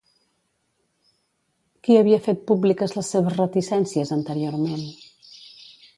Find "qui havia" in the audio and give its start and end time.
1.83-2.19